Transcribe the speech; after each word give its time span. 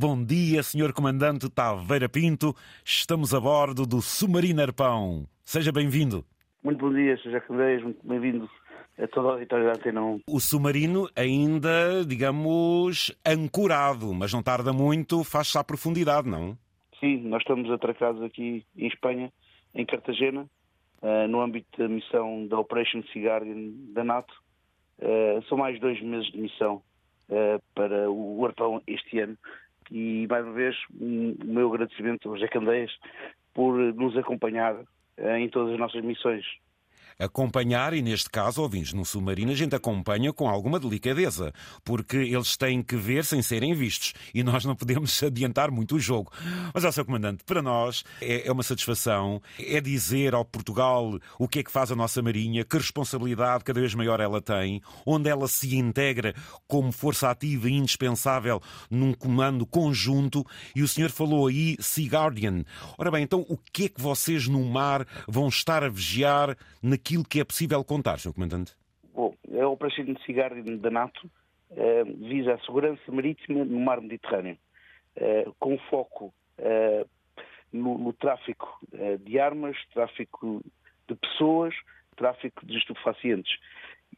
Bom 0.00 0.24
dia, 0.24 0.62
Sr. 0.62 0.92
Comandante 0.92 1.50
Taveira 1.50 2.08
Pinto. 2.08 2.54
Estamos 2.84 3.34
a 3.34 3.40
bordo 3.40 3.84
do 3.84 4.00
Submarino 4.00 4.62
Arpão. 4.62 5.26
Seja 5.44 5.72
bem-vindo. 5.72 6.24
Muito 6.62 6.78
bom 6.78 6.94
dia, 6.94 7.16
Sr. 7.16 7.40
Candeias. 7.40 7.82
Muito 7.82 8.06
bem-vindo 8.06 8.48
a 8.96 9.08
toda 9.08 9.30
a 9.30 9.32
auditória 9.32 9.64
da 9.64 9.72
Antena 9.72 10.00
1. 10.00 10.20
O 10.28 10.38
submarino 10.38 11.10
ainda, 11.16 12.04
digamos, 12.06 13.12
ancorado, 13.26 14.14
mas 14.14 14.32
não 14.32 14.40
tarda 14.40 14.72
muito, 14.72 15.24
faz-se 15.24 15.58
à 15.58 15.64
profundidade, 15.64 16.28
não? 16.28 16.56
Sim, 17.00 17.22
nós 17.22 17.42
estamos 17.42 17.68
atracados 17.68 18.22
aqui 18.22 18.64
em 18.76 18.86
Espanha, 18.86 19.32
em 19.74 19.84
Cartagena, 19.84 20.46
uh, 21.02 21.26
no 21.28 21.40
âmbito 21.40 21.76
da 21.76 21.88
missão 21.88 22.46
da 22.46 22.56
Operation 22.56 23.02
Sea 23.12 23.24
Guardian 23.24 23.72
da 23.92 24.04
NATO. 24.04 24.32
Uh, 25.00 25.42
são 25.48 25.58
mais 25.58 25.80
dois 25.80 26.00
meses 26.00 26.30
de 26.30 26.38
missão 26.38 26.84
uh, 27.30 27.60
para 27.74 28.08
o 28.08 28.46
Arpão 28.46 28.80
este 28.86 29.18
ano. 29.18 29.36
E, 29.90 30.26
mais 30.28 30.44
uma 30.44 30.54
vez, 30.54 30.76
um, 31.00 31.36
o 31.42 31.46
meu 31.46 31.72
agradecimento 31.72 32.28
aos 32.28 32.40
Jacandeias 32.40 32.92
por 33.54 33.76
nos 33.94 34.16
acompanhar 34.16 34.76
em 35.38 35.48
todas 35.48 35.72
as 35.72 35.78
nossas 35.78 36.02
missões 36.04 36.44
acompanhar, 37.18 37.92
e 37.94 38.00
neste 38.00 38.30
caso, 38.30 38.62
ouvintes 38.62 38.92
no 38.92 39.04
submarino, 39.04 39.50
a 39.50 39.54
gente 39.54 39.74
acompanha 39.74 40.32
com 40.32 40.48
alguma 40.48 40.78
delicadeza, 40.78 41.52
porque 41.84 42.16
eles 42.16 42.56
têm 42.56 42.82
que 42.82 42.96
ver 42.96 43.24
sem 43.24 43.42
serem 43.42 43.74
vistos 43.74 44.14
e 44.32 44.42
nós 44.42 44.64
não 44.64 44.76
podemos 44.76 45.20
adiantar 45.22 45.70
muito 45.70 45.96
o 45.96 46.00
jogo. 46.00 46.32
Mas, 46.72 46.84
ó, 46.84 46.92
Sr. 46.92 47.04
Comandante, 47.04 47.42
para 47.44 47.60
nós 47.60 48.04
é, 48.20 48.46
é 48.46 48.52
uma 48.52 48.62
satisfação, 48.62 49.42
é 49.58 49.80
dizer 49.80 50.34
ao 50.34 50.44
Portugal 50.44 51.18
o 51.38 51.48
que 51.48 51.58
é 51.58 51.62
que 51.62 51.72
faz 51.72 51.90
a 51.90 51.96
nossa 51.96 52.22
Marinha, 52.22 52.64
que 52.64 52.76
responsabilidade 52.76 53.64
cada 53.64 53.80
vez 53.80 53.94
maior 53.94 54.20
ela 54.20 54.40
tem, 54.40 54.80
onde 55.04 55.28
ela 55.28 55.48
se 55.48 55.76
integra 55.76 56.34
como 56.66 56.92
força 56.92 57.30
ativa 57.30 57.68
e 57.68 57.74
indispensável 57.74 58.62
num 58.90 59.12
comando 59.12 59.66
conjunto. 59.66 60.46
E 60.74 60.82
o 60.82 60.88
senhor 60.88 61.10
falou 61.10 61.48
aí 61.48 61.76
Sea 61.80 62.08
Guardian. 62.08 62.64
Ora 62.96 63.10
bem, 63.10 63.24
então 63.24 63.44
o 63.48 63.56
que 63.56 63.86
é 63.86 63.88
que 63.88 64.00
vocês 64.00 64.46
no 64.46 64.64
mar 64.64 65.06
vão 65.26 65.48
estar 65.48 65.82
a 65.82 65.88
vigiar 65.88 66.56
aquilo 67.08 67.24
que 67.24 67.40
é 67.40 67.44
possível 67.44 67.82
contar, 67.82 68.18
Sr. 68.18 68.34
Comandante? 68.34 68.76
Bom, 69.14 69.34
a 69.58 69.66
Operação 69.66 70.04
de 70.04 70.22
Cigarro 70.24 70.62
da 70.76 70.90
NATO 70.90 71.30
uh, 71.70 72.28
visa 72.28 72.52
a 72.52 72.58
segurança 72.60 73.00
marítima 73.10 73.64
no 73.64 73.80
mar 73.80 73.98
Mediterrâneo, 74.02 74.58
uh, 75.16 75.54
com 75.58 75.78
foco 75.90 76.34
uh, 76.58 77.08
no, 77.72 77.96
no, 77.96 78.12
tráfico 78.12 78.78
de 79.24 79.38
armas, 79.38 79.76
tráfico 79.94 80.62
de 81.08 81.14
pessoas, 81.14 81.74
tráfico 82.14 82.66
de 82.66 82.76
estupefacientes 82.76 83.58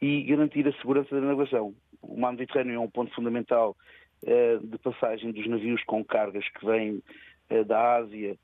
e 0.01 0.23
garantir 0.23 0.67
a 0.67 0.73
segurança 0.73 1.15
da 1.15 1.21
navegação. 1.21 1.73
O 2.01 2.19
mar 2.19 2.31
Mediterrâneo 2.31 2.75
é 2.75 2.79
um 2.79 2.89
ponto 2.89 3.13
fundamental 3.13 3.75
de 4.23 4.77
passagem 4.77 5.31
dos 5.31 5.45
navios 5.47 5.83
com 5.83 6.03
cargas 6.05 6.47
que 6.47 6.65
vêm 6.65 7.03
da 7.67 7.97
Ásia 7.97 8.37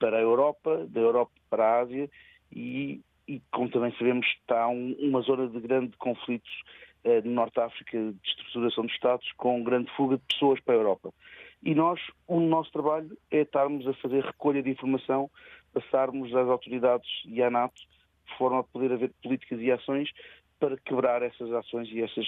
para 0.00 0.16
a 0.16 0.20
Europa, 0.20 0.84
da 0.88 1.00
Europa 1.00 1.32
para 1.48 1.64
a 1.64 1.80
Ásia 1.82 2.10
e 2.50 3.00
e, 3.26 3.40
como 3.50 3.70
também 3.70 3.92
sabemos, 3.98 4.26
está 4.26 4.68
um, 4.68 4.94
uma 5.00 5.20
zona 5.22 5.48
de 5.48 5.60
grande 5.60 5.96
conflitos 5.96 6.50
eh, 7.04 7.20
no 7.22 7.32
Norte 7.32 7.54
de 7.54 7.60
África, 7.60 7.98
de 7.98 8.28
estruturação 8.28 8.86
de 8.86 8.92
Estados, 8.92 9.32
com 9.36 9.62
grande 9.62 9.90
fuga 9.96 10.16
de 10.16 10.22
pessoas 10.24 10.60
para 10.60 10.74
a 10.74 10.78
Europa. 10.78 11.12
E 11.62 11.74
nós, 11.74 12.00
o 12.26 12.40
nosso 12.40 12.70
trabalho 12.72 13.16
é 13.30 13.40
estarmos 13.40 13.86
a 13.86 13.94
fazer 13.94 14.24
recolha 14.24 14.62
de 14.62 14.70
informação, 14.70 15.30
passarmos 15.72 16.34
às 16.34 16.48
autoridades 16.48 17.08
e 17.24 17.42
à 17.42 17.50
NATO, 17.50 17.80
de 18.26 18.36
forma 18.36 18.60
a 18.60 18.64
poder 18.64 18.92
haver 18.92 19.12
políticas 19.22 19.60
e 19.60 19.70
ações 19.70 20.10
para 20.58 20.76
quebrar 20.78 21.22
essas 21.22 21.52
ações 21.52 21.88
e 21.90 22.02
essas 22.02 22.26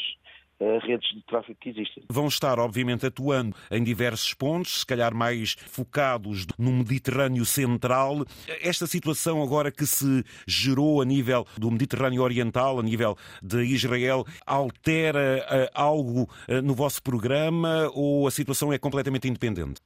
redes 0.58 1.08
de 1.14 1.22
tráfego 1.24 1.58
que 1.60 1.70
existem. 1.70 2.04
Vão 2.10 2.26
estar, 2.26 2.58
obviamente, 2.58 3.06
atuando 3.06 3.54
em 3.70 3.82
diversos 3.82 4.32
pontos, 4.34 4.80
se 4.80 4.86
calhar 4.86 5.14
mais 5.14 5.54
focados 5.54 6.46
no 6.58 6.72
Mediterrâneo 6.72 7.44
Central. 7.44 8.24
Esta 8.62 8.86
situação 8.86 9.42
agora 9.42 9.70
que 9.70 9.86
se 9.86 10.24
gerou 10.46 11.02
a 11.02 11.04
nível 11.04 11.46
do 11.58 11.70
Mediterrâneo 11.70 12.22
Oriental, 12.22 12.78
a 12.78 12.82
nível 12.82 13.16
de 13.42 13.62
Israel, 13.62 14.24
altera 14.46 15.44
uh, 15.44 15.70
algo 15.74 16.22
uh, 16.22 16.62
no 16.62 16.74
vosso 16.74 17.02
programa 17.02 17.90
ou 17.94 18.26
a 18.26 18.30
situação 18.30 18.72
é 18.72 18.78
completamente 18.78 19.28
independente? 19.28 19.80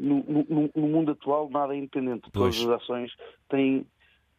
no, 0.00 0.24
no, 0.24 0.70
no, 0.74 0.88
mundo 0.88 1.12
atual, 1.12 1.48
nada 1.50 1.74
é 1.74 1.78
independente. 1.78 2.28
Pois. 2.32 2.56
Todas 2.56 2.74
as 2.74 2.82
ações 2.82 3.12
têm, 3.48 3.86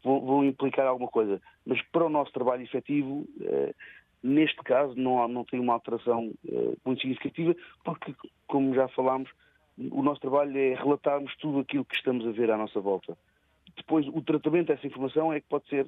vão, 0.03 0.22
vão, 0.25 0.45
implicar 0.45 0.88
alguma 0.88 1.09
coisa. 1.09 1.41
Mas 1.66 1.81
para 1.91 2.05
o 2.05 2.09
nosso 2.09 2.31
trabalho 2.31 2.63
efetivo, 2.63 3.28
uh, 3.41 3.75
Neste 4.22 4.57
caso, 4.63 4.96
não, 4.96 5.24
há, 5.24 5.28
não 5.28 5.46
tem 5.46 5.59
uma 5.59 5.74
alteração 5.74 6.34
uh, 6.46 6.78
muito 6.85 7.02
significativa, 7.02 7.56
porque, 7.84 8.13
como 8.47 8.75
já 8.75 8.88
falámos, 8.90 9.30
o 9.78 10.03
nosso 10.03 10.19
trabalho 10.19 10.57
é 10.57 10.74
relatarmos 10.74 11.34
tudo 11.38 11.59
aquilo 11.59 11.85
que 11.85 11.96
estamos 11.96 12.28
a 12.28 12.31
ver 12.31 12.52
à 12.52 12.58
nossa 12.58 12.81
volta. 12.81 13.18
Depois, 13.78 14.06
o 14.08 14.22
tratamento 14.22 14.68
dessa 14.68 14.85
informação 14.85 15.31
é 15.31 15.40
que 15.40 15.47
pode 15.47 15.68
ser 15.69 15.88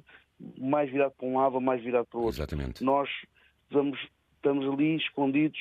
mais 0.58 0.90
virado 0.90 1.12
para 1.12 1.26
um 1.26 1.36
lado 1.36 1.60
mais 1.60 1.82
virado 1.82 2.06
para 2.06 2.18
o 2.18 2.22
outro. 2.22 2.38
Exatamente. 2.38 2.82
Nós 2.82 3.08
vamos, 3.70 3.98
estamos 4.36 4.66
ali 4.66 4.96
escondidos, 4.96 5.60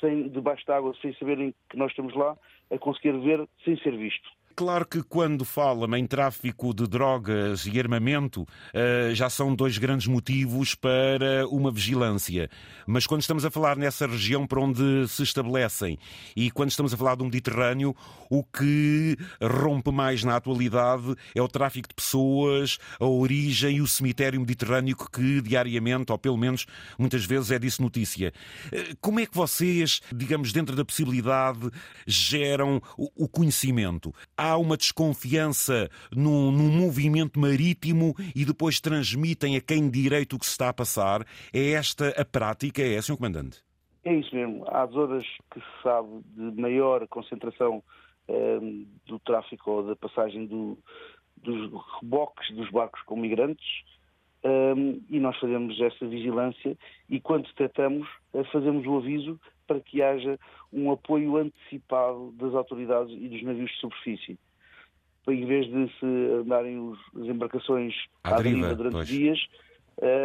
sem, 0.00 0.28
debaixo 0.28 0.64
de 0.64 0.72
água, 0.72 0.94
sem 1.00 1.14
saberem 1.14 1.54
que 1.68 1.76
nós 1.76 1.90
estamos 1.92 2.14
lá, 2.14 2.36
a 2.70 2.78
conseguir 2.78 3.12
ver 3.20 3.46
sem 3.64 3.76
ser 3.78 3.96
visto. 3.96 4.28
Claro 4.60 4.84
que 4.84 5.02
quando 5.02 5.42
fala 5.42 5.98
em 5.98 6.06
tráfico 6.06 6.74
de 6.74 6.86
drogas 6.86 7.64
e 7.64 7.80
armamento, 7.80 8.46
eh, 8.74 9.12
já 9.14 9.30
são 9.30 9.54
dois 9.54 9.78
grandes 9.78 10.06
motivos 10.06 10.74
para 10.74 11.48
uma 11.48 11.70
vigilância. 11.70 12.50
Mas 12.86 13.06
quando 13.06 13.22
estamos 13.22 13.42
a 13.42 13.50
falar 13.50 13.78
nessa 13.78 14.06
região 14.06 14.46
para 14.46 14.60
onde 14.60 15.08
se 15.08 15.22
estabelecem 15.22 15.98
e 16.36 16.50
quando 16.50 16.68
estamos 16.68 16.92
a 16.92 16.96
falar 16.98 17.14
do 17.14 17.24
Mediterrâneo, 17.24 17.96
o 18.28 18.44
que 18.44 19.16
rompe 19.42 19.90
mais 19.90 20.24
na 20.24 20.36
atualidade 20.36 21.16
é 21.34 21.40
o 21.40 21.48
tráfico 21.48 21.88
de 21.88 21.94
pessoas, 21.94 22.76
a 23.00 23.06
origem 23.06 23.78
e 23.78 23.80
o 23.80 23.86
cemitério 23.86 24.38
mediterrâneo 24.38 24.94
que 24.94 25.40
diariamente, 25.40 26.12
ou 26.12 26.18
pelo 26.18 26.36
menos 26.36 26.66
muitas 26.98 27.24
vezes, 27.24 27.50
é 27.50 27.58
disso 27.58 27.80
notícia. 27.80 28.30
Eh, 28.70 28.92
como 29.00 29.20
é 29.20 29.24
que 29.24 29.34
vocês, 29.34 30.02
digamos, 30.14 30.52
dentro 30.52 30.76
da 30.76 30.84
possibilidade, 30.84 31.70
geram 32.06 32.82
o 32.98 33.26
conhecimento? 33.26 34.12
há 34.49 34.49
uma 34.56 34.76
desconfiança 34.76 35.88
num, 36.14 36.50
num, 36.50 36.70
movimento 36.70 37.38
marítimo 37.38 38.14
e 38.34 38.44
depois 38.44 38.80
transmitem 38.80 39.56
a 39.56 39.60
quem 39.60 39.90
direito 39.90 40.36
o 40.36 40.38
que 40.38 40.46
se 40.46 40.52
está 40.52 40.68
a 40.68 40.74
passar. 40.74 41.26
É 41.52 41.72
esta 41.72 42.08
a 42.20 42.24
prática? 42.24 42.82
É, 42.82 43.00
Sr. 43.00 43.16
Comandante? 43.16 43.62
É 44.04 44.14
isso 44.14 44.34
mesmo. 44.34 44.64
Há 44.68 44.86
zonas 44.86 45.26
que 45.52 45.60
se 45.60 45.82
sabe 45.82 46.08
de 46.34 46.60
maior 46.60 47.06
concentração 47.08 47.82
um, 48.28 48.86
do 49.06 49.18
tráfico 49.18 49.70
ou 49.70 49.82
da 49.82 49.96
passagem 49.96 50.46
do, 50.46 50.78
dos 51.36 51.70
reboques 52.00 52.54
dos 52.54 52.70
barcos 52.70 53.02
com 53.02 53.16
migrantes 53.16 53.66
um, 54.42 55.02
e 55.10 55.20
nós 55.20 55.38
fazemos 55.38 55.78
essa 55.80 56.06
vigilância 56.06 56.76
e 57.08 57.20
quando 57.20 57.46
detectamos 57.48 58.08
eh, 58.32 58.44
fazemos 58.44 58.86
o 58.86 58.96
aviso 58.96 59.38
para 59.70 59.80
que 59.80 60.02
haja 60.02 60.36
um 60.72 60.90
apoio 60.90 61.36
antecipado 61.36 62.32
das 62.32 62.52
autoridades 62.54 63.16
e 63.16 63.28
dos 63.28 63.40
navios 63.44 63.70
de 63.70 63.76
superfície. 63.76 64.36
Em 65.28 65.46
vez 65.46 65.66
de 65.68 65.88
se 66.00 66.06
andarem 66.40 66.76
os, 66.80 66.98
as 67.14 67.26
embarcações 67.26 67.94
à, 68.24 68.34
à 68.34 68.42
deriva, 68.42 68.74
durante 68.74 68.94
pois. 68.94 69.06
dias, 69.06 69.38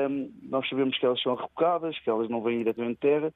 um, 0.10 0.32
nós 0.50 0.68
sabemos 0.68 0.98
que 0.98 1.06
elas 1.06 1.22
são 1.22 1.36
rebocadas, 1.36 2.00
que 2.00 2.10
elas 2.10 2.28
não 2.28 2.42
vêm 2.42 2.58
diretamente 2.58 2.94
de 2.94 3.00
terra, 3.02 3.34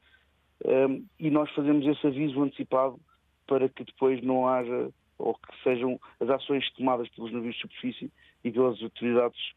um, 0.66 1.06
e 1.20 1.30
nós 1.30 1.52
fazemos 1.52 1.86
esse 1.86 2.08
aviso 2.08 2.42
antecipado 2.42 3.00
para 3.46 3.70
que 3.70 3.84
depois 3.84 4.20
não 4.24 4.48
haja, 4.48 4.90
ou 5.20 5.36
que 5.36 5.64
sejam 5.64 6.00
as 6.20 6.28
ações 6.28 6.68
tomadas 6.72 7.08
pelos 7.10 7.32
navios 7.32 7.54
de 7.54 7.62
superfície 7.62 8.12
e 8.44 8.52
pelas 8.52 8.82
autoridades 8.82 9.54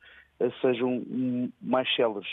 sejam 0.61 1.05
mais 1.61 1.89
céleres. 1.95 2.29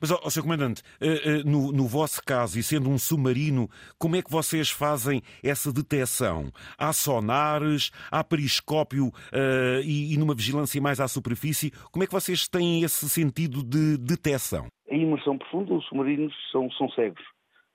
Mas, 0.00 0.10
ó, 0.10 0.18
Sr. 0.28 0.42
Comandante, 0.42 0.82
eh, 1.00 1.22
eh, 1.24 1.42
no, 1.44 1.72
no, 1.72 1.86
vosso 1.86 2.22
caso, 2.24 2.58
e 2.58 2.62
sendo 2.62 2.88
um 2.88 2.98
submarino, 2.98 3.68
como 3.98 4.16
é 4.16 4.22
que 4.22 4.30
vocês 4.30 4.70
fazem 4.70 5.22
essa 5.42 5.72
detecção? 5.72 6.50
Há 6.78 6.92
sonares, 6.92 7.90
há 8.10 8.22
periscópio 8.22 9.08
uh, 9.08 9.80
e, 9.84 10.14
e, 10.14 10.18
numa 10.18 10.34
vigilância 10.34 10.80
mais 10.80 11.00
à 11.00 11.08
superfície? 11.08 11.72
Como 11.90 12.04
é 12.04 12.06
que 12.06 12.12
vocês 12.12 12.48
têm 12.48 12.82
esse 12.82 13.08
sentido 13.08 13.62
de 13.62 13.98
detecção? 13.98 14.66
Em 14.88 15.02
imersão 15.02 15.38
profunda, 15.38 15.74
os 15.74 15.84
submarinos 15.86 16.34
são, 16.50 16.70
são 16.72 16.88
cegos. 16.90 17.22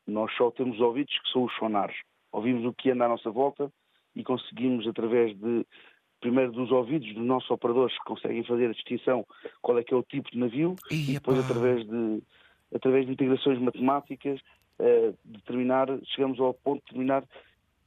Nós 0.06 0.34
só 0.38 0.50
temos 0.52 0.80
ouvidos 0.80 1.14
que 1.14 1.32
são 1.32 1.44
os 1.44 1.56
sonares. 1.58 1.96
Ouvimos 2.32 2.66
o 2.66 2.74
que 2.74 2.92
anda 2.92 3.06
à 3.06 3.10
nossa 3.10 3.30
volta 3.30 3.72
e 4.16 4.24
conseguimos, 4.24 4.88
através 4.88 5.38
de 5.38 5.66
primeiro 6.20 6.52
dos 6.52 6.72
ouvidos 6.72 7.14
dos 7.14 7.26
nossos 7.26 7.50
operadores 7.52 7.98
que 7.98 8.06
conseguem 8.06 8.44
fazer 8.44 8.70
a 8.70 8.74
distinção 8.74 9.26
qual 9.62 9.78
é 9.78 9.84
que 9.84 9.94
é 9.94 9.98
o 9.98 10.04
tipo 10.04 10.32
de 10.32 10.38
navio 10.38 10.76
e, 10.90 11.12
e 11.12 11.14
depois 11.14 11.40
através 11.40 11.86
de, 11.86 12.24
através 12.74 13.06
de 13.06 13.12
integrações 13.12 13.60
matemáticas 13.60 14.40
uh, 14.80 15.18
determinar, 15.24 15.88
chegamos 16.06 16.40
ao 16.40 16.54
ponto 16.54 16.80
de 16.80 16.86
determinar 16.86 17.24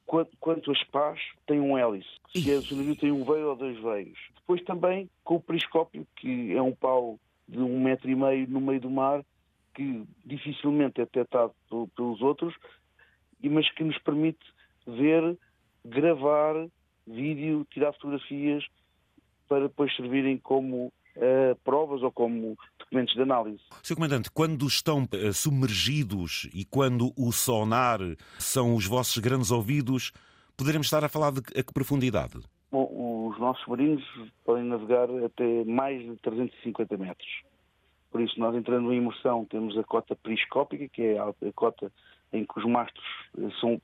quanto, 0.07 0.37
quantas 0.39 0.83
pás 0.85 1.21
tem 1.47 1.61
um 1.61 1.79
hélice, 1.79 2.09
se, 2.33 2.51
é, 2.51 2.61
se 2.61 2.75
o 2.75 2.77
navio 2.77 2.97
tem 2.97 3.13
um 3.13 3.25
veio 3.25 3.51
ou 3.51 3.57
dois 3.57 3.79
veios. 3.81 4.19
Depois 4.35 4.63
também 4.65 5.09
com 5.23 5.37
o 5.37 5.41
periscópio, 5.41 6.07
que 6.17 6.53
é 6.53 6.61
um 6.61 6.73
pau 6.73 7.19
de 7.49 7.59
um 7.59 7.81
metro 7.81 8.11
e 8.11 8.15
meio 8.15 8.49
no 8.49 8.61
meio 8.61 8.81
do 8.81 8.91
mar, 8.91 9.25
que 9.75 10.05
dificilmente 10.25 11.01
é 11.01 11.05
detectado 11.05 11.55
pelos 11.95 12.21
outros, 12.21 12.55
mas 13.43 13.71
que 13.73 13.85
nos 13.85 13.99
permite 13.99 14.45
ver, 14.87 15.39
gravar 15.85 16.55
vídeo, 17.07 17.67
tirar 17.71 17.93
fotografias 17.93 18.65
para 19.49 19.63
depois 19.67 19.95
servirem 19.97 20.39
como 20.39 20.87
uh, 21.17 21.57
provas 21.65 22.03
ou 22.03 22.13
como 22.13 22.57
documentos 22.79 23.15
de 23.15 23.23
análise. 23.23 23.61
Sr. 23.83 23.97
Comandante, 23.97 24.31
quando 24.31 24.67
estão 24.67 25.03
uh, 25.03 25.33
submergidos 25.33 26.49
e 26.55 26.65
quando 26.65 27.13
o 27.17 27.33
sonar 27.33 27.99
são 28.39 28.75
os 28.75 28.87
vossos 28.87 29.19
grandes 29.19 29.51
ouvidos, 29.51 30.13
poderemos 30.57 30.87
estar 30.87 31.05
a 31.05 31.09
falar 31.09 31.33
de 31.33 31.41
a 31.59 31.63
que 31.63 31.73
profundidade? 31.73 32.39
Bom, 32.71 33.29
os 33.29 33.39
nossos 33.41 33.63
submarinos 33.65 34.05
podem 34.45 34.65
navegar 34.65 35.09
até 35.25 35.65
mais 35.65 36.03
de 36.03 36.17
350 36.17 36.97
metros. 36.97 37.29
Por 38.11 38.21
isso, 38.21 38.39
nós 38.39 38.55
entrando 38.57 38.93
em 38.93 38.99
imersão, 38.99 39.45
temos 39.45 39.77
a 39.79 39.85
cota 39.85 40.17
periscópica, 40.17 40.89
que 40.89 41.03
é 41.03 41.19
a 41.19 41.33
cota 41.55 41.93
em 42.33 42.45
que 42.45 42.59
os 42.59 42.65
mastros 42.65 43.05
eh, 43.39 43.49
são, 43.61 43.81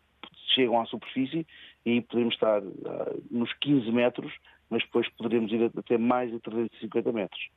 chegam 0.55 0.81
à 0.81 0.87
superfície, 0.87 1.47
e 1.85 2.01
podemos 2.01 2.35
estar 2.35 2.63
uh, 2.63 3.25
nos 3.31 3.53
15 3.55 3.91
metros, 3.93 4.33
mas 4.69 4.83
depois 4.83 5.09
poderemos 5.11 5.53
ir 5.53 5.71
até 5.77 5.97
mais 5.97 6.31
de 6.31 6.41
350 6.41 7.13
metros, 7.13 7.49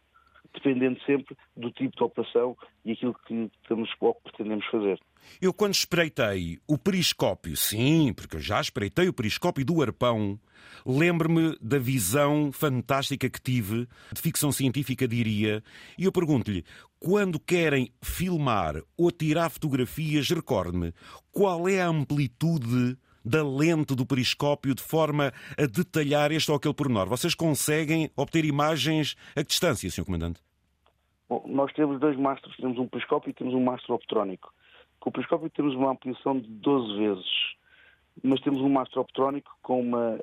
dependendo 0.53 0.99
sempre 1.05 1.35
do 1.55 1.71
tipo 1.71 1.95
de 1.95 2.03
operação 2.03 2.57
e 2.85 2.91
aquilo 2.91 3.15
que 3.25 3.49
estamos 3.61 3.89
ou 3.99 4.13
que 4.15 4.23
pretendemos 4.23 4.65
fazer. 4.67 4.99
Eu, 5.41 5.53
quando 5.53 5.73
espreitei 5.73 6.59
o 6.67 6.77
periscópio, 6.77 7.55
sim, 7.55 8.13
porque 8.13 8.37
eu 8.37 8.41
já 8.41 8.59
espreitei 8.59 9.07
o 9.07 9.13
periscópio 9.13 9.65
do 9.65 9.81
arpão, 9.81 10.39
lembro-me 10.85 11.57
da 11.61 11.77
visão 11.77 12.51
fantástica 12.51 13.29
que 13.29 13.41
tive, 13.41 13.87
de 14.11 14.21
ficção 14.21 14.51
científica, 14.51 15.07
diria, 15.07 15.63
e 15.97 16.05
eu 16.05 16.11
pergunto-lhe: 16.11 16.63
quando 16.99 17.39
querem 17.39 17.91
filmar 18.01 18.81
ou 18.97 19.11
tirar 19.11 19.49
fotografias, 19.49 20.29
recorde-me, 20.29 20.93
qual 21.31 21.67
é 21.67 21.81
a 21.81 21.87
amplitude 21.87 22.97
da 23.23 23.43
lente 23.43 23.95
do 23.95 24.05
periscópio 24.05 24.73
de 24.73 24.81
forma 24.81 25.31
a 25.57 25.65
detalhar 25.65 26.31
este 26.31 26.51
ou 26.51 26.57
aquele 26.57 26.73
pormenor? 26.73 27.07
Vocês 27.07 27.35
conseguem 27.35 28.09
obter 28.15 28.45
imagens 28.45 29.15
a 29.35 29.41
que 29.41 29.49
distância, 29.49 29.89
Sr. 29.89 30.05
Comandante? 30.05 30.41
Bom, 31.29 31.43
nós 31.47 31.71
temos 31.73 31.99
dois 31.99 32.17
mastros, 32.17 32.55
temos 32.57 32.77
um 32.77 32.87
periscópio 32.87 33.29
e 33.29 33.33
temos 33.33 33.53
um 33.53 33.63
mastro 33.63 33.93
optrónico. 33.93 34.51
Com 34.99 35.09
o 35.09 35.13
periscópio 35.13 35.49
temos 35.49 35.75
uma 35.75 35.91
ampliação 35.91 36.39
de 36.39 36.47
12 36.47 36.97
vezes, 36.97 37.55
mas 38.23 38.41
temos 38.41 38.59
um 38.61 38.69
mastro 38.69 39.01
optrónico 39.01 39.51
com 39.61 39.79
uma 39.79 40.19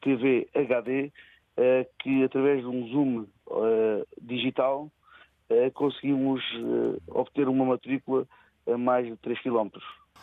TV 0.00 0.48
HD 0.54 1.12
eh, 1.56 1.86
que, 2.00 2.24
através 2.24 2.60
de 2.60 2.66
um 2.66 2.88
zoom 2.88 3.26
eh, 3.50 4.04
digital, 4.20 4.90
eh, 5.48 5.70
conseguimos 5.70 6.42
obter 7.08 7.48
uma 7.48 7.64
matrícula 7.64 8.26
a 8.66 8.76
mais 8.76 9.06
de 9.06 9.16
3 9.18 9.40
km. 9.42 9.68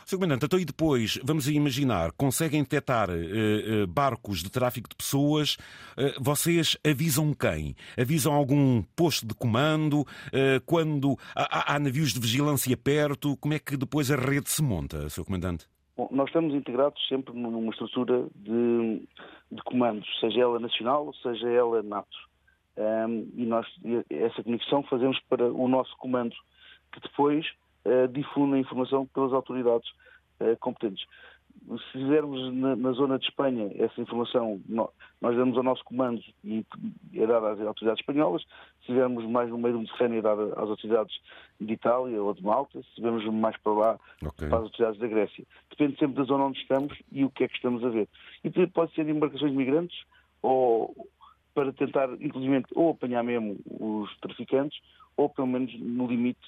Sr. 0.06 0.18
Comandante, 0.18 0.46
então 0.46 0.60
e 0.60 0.66
depois, 0.66 1.20
vamos 1.24 1.48
imaginar, 1.48 2.12
conseguem 2.14 2.64
detectar 2.64 3.10
uh, 3.10 3.14
uh, 3.14 3.88
barcos 3.88 4.44
de 4.44 4.52
tráfico 4.52 4.90
de 4.90 4.96
pessoas, 4.96 5.56
uh, 5.98 6.22
vocês 6.22 6.78
avisam 6.86 7.34
quem? 7.34 7.76
Avisam 7.98 8.34
algum 8.34 8.84
posto 8.96 9.26
de 9.26 9.34
comando? 9.34 10.06
quando 10.66 11.18
há, 11.36 11.76
há, 11.76 11.80
navios 11.80 12.14
de 12.14 12.20
vigilância 12.20 12.76
perto? 12.76 13.38
Como 13.38 13.54
é 13.54 13.60
que 13.60 13.78
depois 13.78 14.12
a 14.12 14.16
rede 14.16 14.50
se 14.50 14.62
monta, 14.62 15.10
Sr. 15.10 15.24
Comandante? 15.24 15.68
Bom, 15.96 16.10
nós 16.12 16.28
estamos 16.28 16.54
integrados 16.54 17.02
sempre 17.08 17.34
numa 17.34 17.72
estrutura 17.72 18.28
de, 18.36 19.08
de 19.52 19.62
comandos, 19.64 20.08
seja 20.20 20.42
ela 20.42 20.60
nacional, 20.60 21.14
seja 21.22 21.48
ela 21.50 21.84
NATO. 21.84 22.18
Um, 22.78 23.30
e 23.36 23.46
nós 23.46 23.68
essa 24.10 24.44
conexão 24.44 24.84
fazemos 24.84 25.20
para 25.30 25.46
o 25.52 25.68
nosso 25.68 25.96
comando, 25.98 26.36
que 26.92 27.00
depois 27.02 27.46
uh, 27.86 28.08
difunde 28.08 28.56
a 28.56 28.60
informação 28.60 29.06
pelas 29.08 29.34
autoridades 29.34 29.90
uh, 30.40 30.58
competentes. 30.60 31.06
Se 31.68 31.92
fizermos 31.92 32.54
na, 32.54 32.76
na, 32.76 32.92
zona 32.92 33.20
de 33.20 33.26
Espanha 33.26 33.70
essa 33.76 34.02
informação, 34.02 34.60
nós, 34.68 34.90
nós 35.22 35.36
damos 35.36 35.56
ao 35.58 35.64
nosso 35.64 35.84
comando 35.84 36.22
e 36.44 36.66
é 37.14 37.28
dada 37.28 37.52
às 37.52 37.62
autoridades 37.62 38.00
espanholas. 38.00 38.42
Se 38.42 38.92
estivermos 38.92 39.26
mais 39.30 39.50
no 39.50 39.58
meio 39.58 39.76
do 39.76 39.80
Mediterrâneo, 39.82 40.20
é 40.20 40.22
dada 40.22 40.44
às 40.54 40.70
autoridades 40.70 41.16
de 41.60 41.74
Itália 41.74 42.22
ou 42.22 42.34
de 42.34 42.44
Malta. 42.44 42.82
Se 42.82 42.88
estivermos 42.90 43.26
mais 43.26 43.56
para 43.58 43.74
lá, 43.74 44.00
okay. 44.26 44.48
para 44.48 44.58
as 44.58 44.64
autoridades 44.64 45.00
da 45.00 45.08
Grécia. 45.08 45.46
Depende 45.70 46.00
sempre 46.00 46.16
da 46.16 46.24
zona 46.24 46.46
onde 46.46 46.60
estamos 46.60 46.98
e 47.12 47.24
o 47.24 47.30
que 47.30 47.44
é 47.44 47.48
que 47.48 47.56
estamos 47.56 47.84
a 47.84 47.90
ver. 47.90 48.08
E 48.44 48.68
pode 48.68 48.94
ser 48.96 49.08
embarcações 49.08 49.52
de 49.52 49.58
migrantes 49.58 50.04
ou 50.42 50.96
para 51.54 51.72
tentar, 51.74 52.10
inclusive, 52.20 52.64
ou 52.76 52.92
apanhar 52.92 53.24
mesmo 53.24 53.60
os 53.66 54.18
traficantes 54.20 54.80
ou, 55.18 55.30
pelo 55.30 55.48
menos, 55.48 55.74
no 55.80 56.08
limite, 56.08 56.42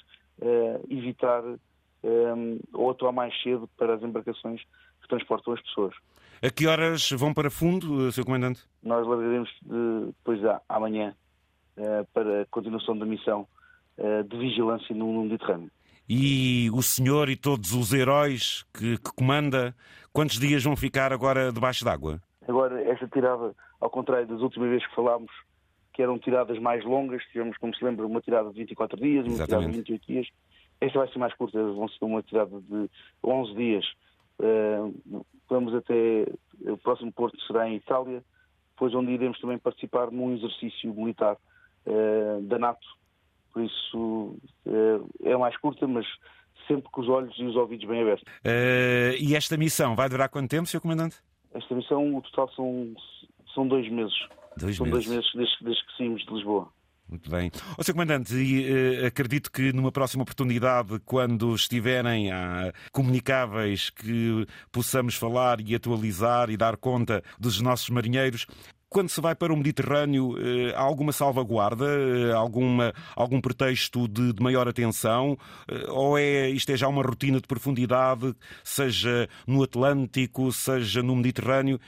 evitar 0.89 1.44
um, 1.44 1.57
eh, 2.03 2.59
ou 2.74 2.91
atuar 2.91 3.12
mais 3.12 3.33
cedo 3.41 3.69
para 3.77 3.95
as 3.95 4.01
embarcações 4.01 4.62
que 5.01 5.07
transportam 5.07 5.53
as 5.53 5.62
pessoas. 5.62 5.94
A 6.41 6.50
que 6.50 6.68
horas 6.68 7.09
vão 7.12 7.33
para 7.33 7.50
fundo, 7.50 8.07
eh, 8.07 8.12
Sr. 8.12 8.25
Comandante? 8.25 8.62
Nós 8.81 9.07
largaremos 9.07 9.50
depois 9.62 10.39
de, 10.39 10.47
amanhã 10.68 11.15
para 12.13 12.41
a 12.41 12.45
continuação 12.51 12.95
da 12.95 13.06
missão 13.06 13.47
de 14.30 14.38
vigilância 14.38 14.95
no, 14.95 15.24
Mediterrâneo. 15.24 15.71
E 16.07 16.69
o 16.71 16.83
senhor 16.83 17.29
e 17.29 17.36
todos 17.36 17.74
os 17.74 17.94
heróis 17.94 18.63
que, 18.74 18.97
que 18.97 19.13
comanda, 19.15 19.75
quantos 20.12 20.39
dias 20.39 20.63
vão 20.63 20.75
ficar 20.75 21.12
agora 21.13 21.51
debaixo 21.51 21.83
d'água? 21.83 22.21
Agora, 22.47 22.81
esta 22.83 23.07
tirada, 23.07 23.56
ao 23.79 23.89
contrário 23.89 24.27
das 24.27 24.41
últimas 24.41 24.69
vezes 24.69 24.86
que 24.88 24.95
falámos, 24.95 25.31
que 25.94 26.01
eram 26.01 26.18
tiradas 26.18 26.57
mais 26.60 26.84
longas, 26.84 27.24
tivemos, 27.31 27.56
como 27.57 27.74
se 27.75 27.86
lembra, 27.86 28.06
uma 28.06 28.19
tirada 28.19 28.50
de 28.50 28.56
24 28.56 29.00
dias, 29.00 29.25
uma 29.25 29.34
Exatamente. 29.34 29.48
tirada 29.48 29.72
de 29.72 29.78
28 29.78 30.07
dias. 30.07 30.28
Esta 30.81 31.00
vai 31.00 31.07
ser 31.07 31.19
mais 31.19 31.34
curta, 31.36 31.63
vão 31.63 31.88
ser 31.88 32.04
uma 32.04 32.24
tirada 32.24 32.60
de 32.60 32.90
11 33.24 33.56
dias. 33.56 33.86
Uh, 34.40 35.25
vamos 35.48 35.74
até. 35.74 36.25
O 36.62 36.78
próximo 36.78 37.12
porto 37.13 37.40
será 37.45 37.69
em 37.69 37.75
Itália, 37.75 38.24
depois 38.72 38.94
onde 38.94 39.12
iremos 39.12 39.40
também 39.40 39.57
participar 39.57 40.12
num 40.12 40.34
exercício 40.36 40.94
militar 40.94 41.38
uh, 41.86 42.42
da 42.42 42.57
NATO. 42.57 42.86
Por 43.54 43.63
isso 43.63 44.36
uh, 44.66 45.10
é 45.24 45.38
mais 45.38 45.56
curta, 45.57 45.88
mas 45.88 46.06
sempre 46.68 46.89
com 46.92 47.01
os 47.01 47.10
olhos 47.10 47.38
e 47.38 47.44
os 47.44 47.56
ouvidos 47.56 47.88
bem 47.88 48.01
abertos. 48.01 48.25
e 49.19 49.36
esta 49.36 49.56
missão 49.57 49.96
vai 49.96 50.10
durar 50.10 50.30
quanto 50.30 50.50
tempo, 50.50 50.68
Sr. 50.68 50.81
Comandante? 50.81 51.18
Esta 51.54 51.75
missão, 51.75 52.16
o 52.16 52.22
total 52.22 52.50
são, 52.56 52.94
são 53.54 53.68
dois 53.68 53.88
meses. 53.89 54.18
Dois 54.57 54.77
São 54.77 54.85
meses. 54.85 55.05
dois 55.05 55.15
meses 55.15 55.31
desde, 55.35 55.63
desde 55.63 55.85
que 55.85 55.97
saímos 55.97 56.25
de 56.25 56.33
Lisboa. 56.33 56.69
Muito 57.07 57.29
bem. 57.29 57.51
Ó, 57.77 57.83
Sr. 57.83 57.91
Comandante, 57.91 58.33
e, 58.33 59.01
uh, 59.03 59.07
acredito 59.07 59.51
que 59.51 59.73
numa 59.73 59.91
próxima 59.91 60.23
oportunidade, 60.23 61.00
quando 61.05 61.53
estiverem 61.53 62.31
uh, 62.31 62.71
comunicáveis, 62.91 63.89
que 63.89 64.47
possamos 64.71 65.15
falar 65.15 65.59
e 65.61 65.75
atualizar 65.75 66.50
e 66.50 66.57
dar 66.57 66.77
conta 66.77 67.21
dos 67.38 67.59
nossos 67.61 67.89
marinheiros. 67.89 68.48
Quando 68.93 69.09
se 69.09 69.19
vai 69.19 69.33
para 69.33 69.51
o 69.51 69.57
Mediterrâneo, 69.57 70.33
uh, 70.33 70.75
há 70.75 70.81
alguma 70.81 71.12
salvaguarda, 71.12 71.83
uh, 71.83 72.38
alguma, 72.38 72.93
algum 73.15 73.41
pretexto 73.41 74.07
de, 74.07 74.31
de 74.31 74.43
maior 74.43 74.67
atenção? 74.67 75.35
ou 75.89 76.15
é 76.15 76.47
isto 76.50 76.71
é 76.71 76.77
já 76.77 76.88
uma 76.88 77.01
rotina 77.01 77.41
de 77.41 77.47
profundidade, 77.47 78.35
seja 78.63 79.27
no 79.47 79.63
Atlântico, 79.63 80.51
seja 80.51 81.01
no 81.01 81.15
Mediterrâneo? 81.15 81.79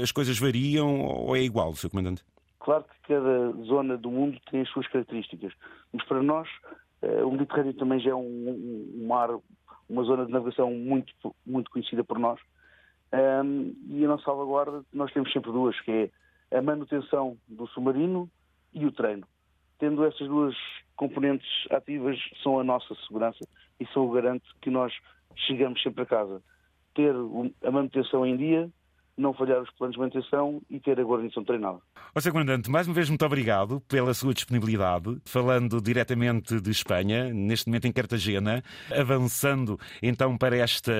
as 0.00 0.12
coisas 0.12 0.38
variam 0.38 1.00
ou 1.00 1.34
é 1.34 1.40
igual, 1.40 1.74
Sr. 1.74 1.90
Comandante? 1.90 2.22
Claro 2.60 2.84
que 2.84 3.08
cada 3.08 3.50
zona 3.64 3.96
do 3.96 4.10
mundo 4.10 4.38
tem 4.48 4.60
as 4.60 4.68
suas 4.68 4.86
características, 4.88 5.52
mas 5.92 6.04
para 6.06 6.22
nós 6.22 6.48
o 7.24 7.30
Mediterrâneo 7.32 7.74
também 7.74 7.98
já 7.98 8.10
é 8.10 8.14
um, 8.14 8.20
um, 9.00 9.06
mar, 9.08 9.30
uma 9.88 10.04
zona 10.04 10.24
de 10.24 10.30
navegação 10.30 10.70
muito, 10.70 11.12
muito 11.44 11.70
conhecida 11.70 12.04
por 12.04 12.18
nós. 12.18 12.38
Um, 13.12 13.74
e 13.88 14.04
a 14.04 14.08
nossa 14.08 14.24
salvaguarda, 14.24 14.84
nós 14.92 15.12
temos 15.12 15.30
sempre 15.32 15.52
duas, 15.52 15.78
que 15.80 16.10
é 16.50 16.58
a 16.58 16.62
manutenção 16.62 17.36
do 17.46 17.66
submarino 17.68 18.30
e 18.72 18.86
o 18.86 18.92
treino. 18.92 19.26
Tendo 19.78 20.04
essas 20.04 20.26
duas 20.28 20.56
componentes 20.96 21.48
ativas, 21.70 22.18
são 22.42 22.58
a 22.58 22.64
nossa 22.64 22.94
segurança 23.06 23.46
e 23.78 23.86
são 23.88 24.06
o 24.06 24.10
garante 24.10 24.46
que 24.60 24.70
nós 24.70 24.92
chegamos 25.36 25.82
sempre 25.82 26.02
a 26.02 26.06
casa. 26.06 26.42
Ter 26.94 27.14
a 27.64 27.70
manutenção 27.70 28.24
em 28.24 28.36
dia 28.36 28.70
não 29.16 29.34
falhar 29.34 29.60
os 29.60 29.70
planos 29.72 29.94
de 29.94 30.00
manutenção 30.00 30.62
e 30.70 30.80
ter 30.80 30.98
a 30.98 31.04
guarnição 31.04 31.44
treinada. 31.44 31.80
Ó 32.14 32.20
Sr. 32.20 32.32
Comandante, 32.32 32.70
mais 32.70 32.86
uma 32.86 32.92
vez 32.92 33.08
muito 33.08 33.24
obrigado 33.24 33.80
pela 33.88 34.12
sua 34.12 34.34
disponibilidade, 34.34 35.16
falando 35.24 35.80
diretamente 35.80 36.60
de 36.60 36.70
Espanha, 36.70 37.32
neste 37.32 37.68
momento 37.68 37.86
em 37.86 37.92
Cartagena, 37.92 38.62
avançando 38.94 39.80
então 40.02 40.36
para 40.36 40.54
esta 40.54 40.92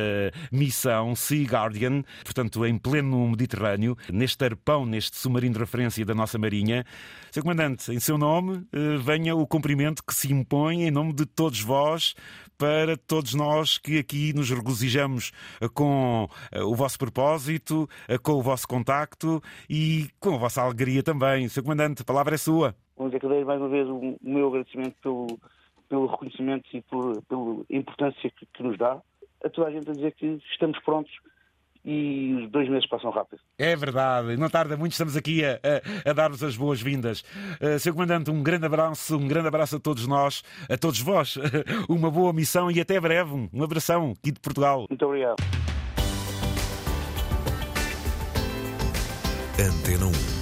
missão 0.50 1.14
Sea 1.14 1.45
Guardian, 1.45 2.02
portanto 2.25 2.64
em 2.64 2.78
pleno 2.78 3.28
Mediterrâneo, 3.28 3.95
neste 4.11 4.42
arpão, 4.42 4.87
neste 4.87 5.19
submarino 5.19 5.52
de 5.52 5.61
referência 5.61 6.02
da 6.02 6.14
nossa 6.14 6.38
Marinha. 6.38 6.83
Sr. 7.31 7.42
Comandante, 7.42 7.92
em 7.92 8.00
seu 8.00 8.16
nome, 8.16 8.66
eh, 8.73 8.97
venha 8.97 9.37
o 9.37 9.47
cumprimento 9.47 10.02
que 10.02 10.14
se 10.14 10.33
impõe 10.33 10.85
em 10.85 10.90
nome 10.90 11.12
de 11.12 11.26
todos 11.26 11.61
vós, 11.61 12.14
para 12.62 12.97
todos 12.97 13.35
nós 13.35 13.76
que 13.76 13.99
aqui 13.99 14.33
nos 14.33 14.49
regozijamos 14.49 15.33
com 15.75 16.28
eh, 16.52 16.62
o 16.62 16.76
vosso 16.76 16.97
propósito, 16.97 17.88
eh, 18.07 18.16
com 18.19 18.35
o 18.35 18.42
vosso 18.42 18.69
contacto 18.69 19.42
e 19.69 20.09
com 20.21 20.37
a 20.37 20.38
vossa 20.38 20.62
alegria 20.62 21.01
também. 21.02 21.49
Sr. 21.49 21.62
Comandante, 21.62 22.02
a 22.02 22.04
palavra 22.04 22.35
é 22.35 22.38
sua. 22.38 22.75
Vamos 22.97 23.14
agradecer 23.14 23.44
mais 23.44 23.61
uma 23.61 23.68
vez 23.68 23.88
o 23.88 24.16
meu 24.23 24.49
agradecimento 24.49 24.94
pelo, 25.02 25.26
pelo 25.88 26.06
reconhecimento 26.06 26.68
e 26.73 26.80
por, 26.82 27.21
pela 27.23 27.64
importância 27.71 28.30
que, 28.30 28.47
que, 28.52 28.62
nos 28.62 28.78
dá. 28.78 29.00
A 29.44 29.49
toda 29.49 29.68
a 29.68 29.71
gente 29.71 29.90
a 29.90 29.92
dizer 29.92 30.12
que 30.12 30.38
estamos 30.52 30.78
prontos 30.85 31.12
e 31.85 32.35
os 32.35 32.50
dois 32.50 32.68
meses 32.68 32.88
passam 32.88 33.11
rápido. 33.11 33.40
É 33.59 33.75
verdade, 33.75 34.37
não 34.37 34.49
tarda 34.49 34.76
muito, 34.76 34.92
estamos 34.92 35.16
aqui 35.16 35.44
a, 35.44 35.59
a, 36.06 36.11
a 36.11 36.12
dar-vos 36.12 36.42
as 36.42 36.56
boas-vindas. 36.56 37.23
Uh, 37.61 37.78
Sr. 37.78 37.92
Comandante, 37.92 38.30
um 38.30 38.42
grande 38.42 38.66
abraço, 38.66 39.16
um 39.16 39.26
grande 39.26 39.49
abraço 39.49 39.76
a 39.76 39.80
todos 39.80 40.06
nós, 40.06 40.44
a 40.68 40.76
todos 40.76 41.00
vós, 41.00 41.37
uma 41.88 42.11
boa 42.11 42.32
missão 42.32 42.71
e 42.71 42.80
até 42.80 43.00
breve. 43.00 43.49
Um 43.52 43.62
abração 43.64 44.12
aqui 44.16 44.30
de 44.30 44.40
Portugal. 44.40 44.87
Muito 44.88 45.04
obrigado. 45.04 45.37
Antena 49.59 50.06
1 50.06 50.41